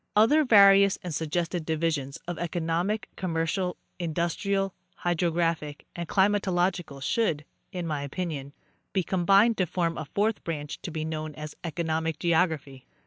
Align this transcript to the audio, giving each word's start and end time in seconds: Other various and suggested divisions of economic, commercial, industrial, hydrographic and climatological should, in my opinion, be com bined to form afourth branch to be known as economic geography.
Other 0.15 0.43
various 0.43 0.97
and 1.03 1.13
suggested 1.13 1.63
divisions 1.63 2.17
of 2.27 2.39
economic, 2.39 3.07
commercial, 3.15 3.77
industrial, 3.99 4.73
hydrographic 4.95 5.85
and 5.95 6.09
climatological 6.09 7.03
should, 7.03 7.45
in 7.71 7.85
my 7.85 8.01
opinion, 8.01 8.53
be 8.93 9.03
com 9.03 9.27
bined 9.27 9.57
to 9.57 9.67
form 9.67 9.99
afourth 9.99 10.43
branch 10.43 10.81
to 10.81 10.89
be 10.89 11.05
known 11.05 11.35
as 11.35 11.55
economic 11.63 12.17
geography. 12.17 12.87